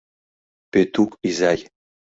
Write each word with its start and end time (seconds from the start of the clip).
Пӧтук 0.71 1.11
изай! 1.27 1.59